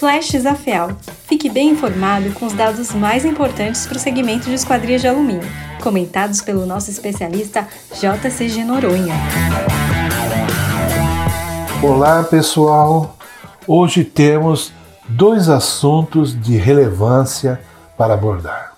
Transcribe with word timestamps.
Flashes 0.00 0.46
AFEAL. 0.46 0.92
Fique 1.28 1.50
bem 1.50 1.68
informado 1.68 2.32
com 2.32 2.46
os 2.46 2.54
dados 2.54 2.90
mais 2.94 3.26
importantes 3.26 3.86
para 3.86 3.98
o 3.98 4.00
segmento 4.00 4.46
de 4.46 4.54
esquadrias 4.54 5.02
de 5.02 5.08
alumínio, 5.08 5.46
comentados 5.82 6.40
pelo 6.40 6.64
nosso 6.64 6.90
especialista 6.90 7.68
JCG 7.92 8.64
Noronha. 8.64 9.12
Olá, 11.82 12.24
pessoal. 12.24 13.14
Hoje 13.66 14.02
temos 14.02 14.72
dois 15.06 15.50
assuntos 15.50 16.32
de 16.40 16.56
relevância 16.56 17.60
para 17.98 18.14
abordar. 18.14 18.72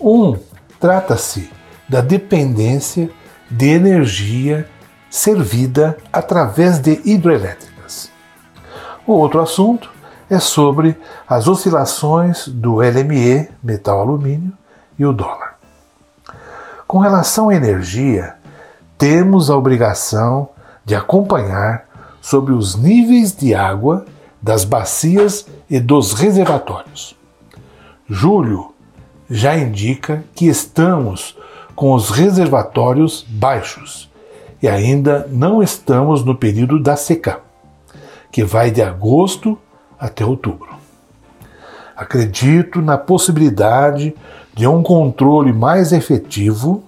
Um 0.00 0.36
trata-se 0.80 1.48
da 1.88 2.00
dependência 2.00 3.08
de 3.48 3.68
energia 3.68 4.68
servida 5.08 5.96
através 6.12 6.80
de 6.80 7.00
hidrelétricas. 7.04 8.10
O 9.06 9.12
outro 9.12 9.40
assunto 9.40 9.96
é 10.30 10.38
sobre 10.38 10.96
as 11.26 11.48
oscilações 11.48 12.48
do 12.48 12.76
LME, 12.76 13.48
metal 13.62 14.00
alumínio, 14.00 14.52
e 14.98 15.06
o 15.06 15.12
dólar. 15.12 15.58
Com 16.86 16.98
relação 16.98 17.48
à 17.48 17.54
energia, 17.54 18.34
temos 18.96 19.50
a 19.50 19.56
obrigação 19.56 20.48
de 20.84 20.94
acompanhar 20.94 21.86
sobre 22.20 22.52
os 22.52 22.74
níveis 22.74 23.34
de 23.34 23.54
água 23.54 24.04
das 24.40 24.64
bacias 24.64 25.46
e 25.68 25.78
dos 25.78 26.14
reservatórios. 26.14 27.16
Julho 28.08 28.74
já 29.28 29.56
indica 29.56 30.24
que 30.34 30.46
estamos 30.46 31.36
com 31.76 31.92
os 31.92 32.10
reservatórios 32.10 33.24
baixos 33.28 34.10
e 34.62 34.66
ainda 34.66 35.28
não 35.30 35.62
estamos 35.62 36.24
no 36.24 36.34
período 36.34 36.82
da 36.82 36.96
seca, 36.96 37.40
que 38.32 38.42
vai 38.42 38.70
de 38.70 38.82
agosto 38.82 39.58
até 39.98 40.24
outubro. 40.24 40.68
Acredito 41.96 42.80
na 42.80 42.96
possibilidade 42.96 44.14
de 44.54 44.66
um 44.66 44.82
controle 44.82 45.52
mais 45.52 45.92
efetivo, 45.92 46.84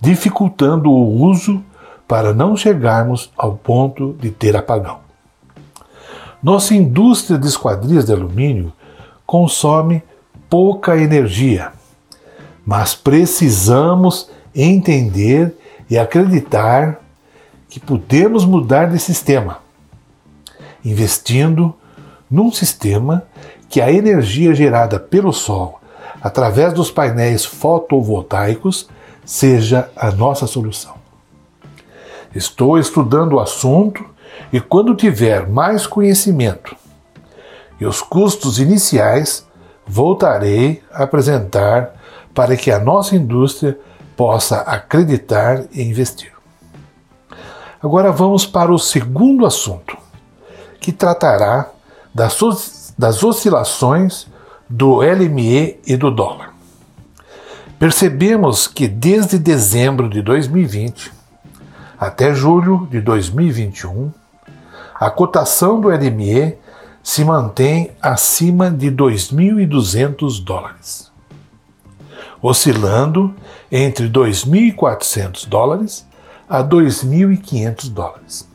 dificultando 0.00 0.90
o 0.90 1.22
uso 1.22 1.62
para 2.08 2.34
não 2.34 2.56
chegarmos 2.56 3.30
ao 3.36 3.54
ponto 3.54 4.14
de 4.20 4.30
ter 4.30 4.56
apagão. 4.56 4.98
Nossa 6.42 6.74
indústria 6.74 7.38
de 7.38 7.46
esquadrias 7.46 8.06
de 8.06 8.12
alumínio 8.12 8.72
consome 9.24 10.02
pouca 10.50 10.96
energia, 10.96 11.72
mas 12.66 12.94
precisamos 12.94 14.28
entender 14.54 15.56
e 15.88 15.96
acreditar 15.96 17.00
que 17.68 17.80
podemos 17.80 18.44
mudar 18.44 18.86
de 18.86 18.98
sistema, 18.98 19.58
investindo 20.84 21.74
num 22.32 22.50
sistema 22.50 23.24
que 23.68 23.78
a 23.78 23.92
energia 23.92 24.54
gerada 24.54 24.98
pelo 24.98 25.34
Sol 25.34 25.78
através 26.22 26.72
dos 26.72 26.90
painéis 26.90 27.44
fotovoltaicos 27.44 28.88
seja 29.22 29.90
a 29.94 30.10
nossa 30.10 30.46
solução. 30.46 30.94
Estou 32.34 32.78
estudando 32.78 33.34
o 33.34 33.40
assunto 33.40 34.02
e 34.50 34.60
quando 34.60 34.94
tiver 34.94 35.46
mais 35.46 35.86
conhecimento 35.86 36.74
e 37.78 37.84
os 37.84 38.00
custos 38.00 38.58
iniciais, 38.58 39.46
voltarei 39.86 40.82
a 40.90 41.02
apresentar 41.02 41.92
para 42.32 42.56
que 42.56 42.70
a 42.70 42.78
nossa 42.78 43.14
indústria 43.14 43.78
possa 44.16 44.60
acreditar 44.60 45.64
e 45.72 45.82
investir. 45.82 46.32
Agora 47.82 48.12
vamos 48.12 48.46
para 48.46 48.72
o 48.72 48.78
segundo 48.78 49.44
assunto, 49.44 49.98
que 50.80 50.92
tratará 50.92 51.71
das, 52.14 52.94
das 52.98 53.22
oscilações 53.22 54.26
do 54.68 55.00
LME 55.00 55.80
e 55.86 55.96
do 55.96 56.10
dólar. 56.10 56.54
Percebemos 57.78 58.66
que 58.66 58.86
desde 58.86 59.38
dezembro 59.38 60.08
de 60.08 60.22
2020 60.22 61.12
até 62.02 62.34
julho 62.34 62.88
de 62.90 63.00
2021, 63.00 64.10
a 64.94 65.08
cotação 65.08 65.80
do 65.80 65.88
LME 65.88 66.58
se 67.00 67.24
mantém 67.24 67.92
acima 68.02 68.70
de 68.70 68.90
2.200 68.90 70.42
dólares, 70.42 71.12
oscilando 72.40 73.32
entre 73.70 74.08
2.400 74.08 75.48
dólares 75.48 76.04
a 76.48 76.62
2.500 76.62 77.88
dólares. 77.88 78.51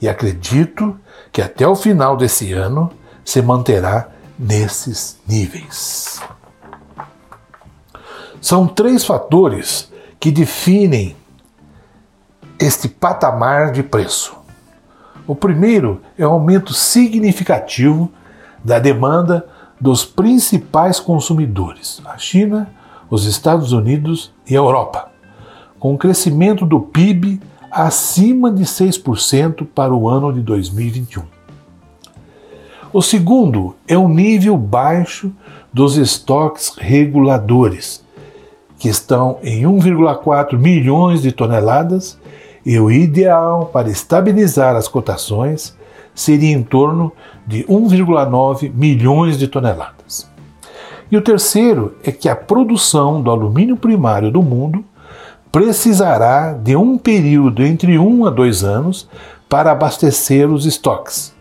E 0.00 0.08
acredito 0.08 0.98
que 1.30 1.42
até 1.42 1.66
o 1.66 1.76
final 1.76 2.16
desse 2.16 2.52
ano 2.52 2.90
se 3.24 3.42
manterá 3.42 4.08
nesses 4.38 5.18
níveis. 5.28 6.20
São 8.40 8.66
três 8.66 9.04
fatores 9.04 9.92
que 10.18 10.30
definem 10.30 11.14
este 12.58 12.88
patamar 12.88 13.72
de 13.72 13.82
preço. 13.82 14.34
O 15.26 15.34
primeiro 15.34 16.00
é 16.18 16.26
o 16.26 16.30
aumento 16.30 16.72
significativo 16.72 18.10
da 18.64 18.78
demanda 18.78 19.46
dos 19.80 20.04
principais 20.04 21.00
consumidores, 21.00 22.02
a 22.04 22.18
China, 22.18 22.70
os 23.08 23.24
Estados 23.24 23.72
Unidos 23.72 24.32
e 24.46 24.54
a 24.54 24.58
Europa, 24.58 25.10
com 25.78 25.94
o 25.94 25.98
crescimento 25.98 26.66
do 26.66 26.80
PIB 26.80 27.40
acima 27.70 28.50
de 28.50 28.64
6% 28.64 29.66
para 29.74 29.94
o 29.94 30.08
ano 30.08 30.32
de 30.32 30.40
2021. 30.40 31.22
O 32.92 33.00
segundo 33.00 33.76
é 33.86 33.96
o 33.96 34.08
nível 34.08 34.56
baixo 34.56 35.30
dos 35.72 35.96
estoques 35.96 36.72
reguladores, 36.76 38.04
que 38.78 38.88
estão 38.88 39.38
em 39.42 39.62
1,4 39.62 40.58
milhões 40.58 41.22
de 41.22 41.30
toneladas, 41.30 42.18
e 42.66 42.78
o 42.78 42.90
ideal 42.90 43.66
para 43.66 43.88
estabilizar 43.88 44.74
as 44.74 44.88
cotações 44.88 45.76
seria 46.14 46.52
em 46.52 46.62
torno 46.62 47.12
de 47.46 47.64
1,9 47.64 48.72
milhões 48.74 49.38
de 49.38 49.46
toneladas. 49.46 50.28
E 51.10 51.16
o 51.16 51.22
terceiro 51.22 51.96
é 52.04 52.12
que 52.12 52.28
a 52.28 52.36
produção 52.36 53.22
do 53.22 53.30
alumínio 53.30 53.76
primário 53.76 54.30
do 54.30 54.42
mundo 54.42 54.84
precisará 55.52 56.52
de 56.52 56.76
um 56.76 56.96
período 56.96 57.64
entre 57.64 57.98
um 57.98 58.26
a 58.26 58.30
dois 58.30 58.62
anos 58.62 59.08
para 59.48 59.72
abastecer 59.72 60.48
os 60.50 60.64
estoques 60.64 61.34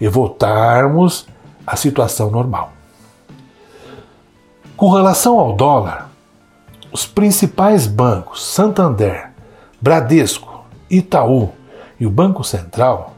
e 0.00 0.06
voltarmos 0.08 1.26
à 1.66 1.74
situação 1.74 2.30
normal. 2.30 2.72
Com 4.76 4.90
relação 4.90 5.38
ao 5.38 5.54
dólar, 5.54 6.10
os 6.92 7.06
principais 7.06 7.86
bancos, 7.86 8.44
Santander, 8.46 9.30
Bradesco, 9.80 10.66
Itaú 10.90 11.50
e 11.98 12.06
o 12.06 12.10
Banco 12.10 12.44
Central, 12.44 13.14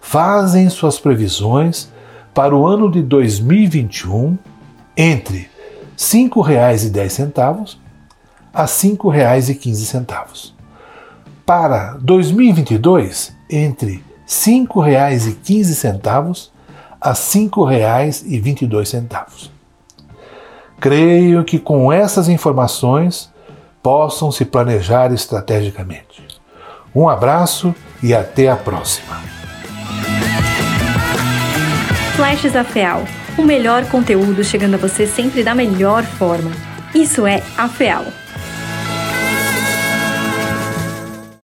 fazem 0.00 0.68
suas 0.68 0.98
previsões 0.98 1.90
para 2.34 2.54
o 2.54 2.66
ano 2.66 2.90
de 2.90 3.02
2021 3.02 4.38
entre 4.96 5.38
R$ 5.38 5.48
5,10 5.96 7.76
a 8.58 8.62
R$ 8.62 8.66
5,15. 8.66 10.52
Para 11.46 11.96
2022, 12.00 13.32
entre 13.48 13.92
R$ 13.92 14.02
5,15 14.26 16.50
a 17.00 17.10
R$ 17.10 17.14
5,22. 17.14 19.50
Creio 20.80 21.44
que 21.44 21.60
com 21.60 21.92
essas 21.92 22.28
informações 22.28 23.30
possam 23.80 24.32
se 24.32 24.44
planejar 24.44 25.12
estrategicamente. 25.12 26.26
Um 26.92 27.08
abraço 27.08 27.72
e 28.02 28.12
até 28.12 28.48
a 28.48 28.56
próxima. 28.56 29.22
Flashes 32.16 32.56
AFEAL 32.56 33.04
o 33.38 33.44
melhor 33.44 33.86
conteúdo 33.86 34.42
chegando 34.42 34.74
a 34.74 34.78
você 34.78 35.06
sempre 35.06 35.44
da 35.44 35.54
melhor 35.54 36.02
forma. 36.02 36.50
Isso 36.92 37.24
é 37.24 37.40
AFEAL. 37.56 38.04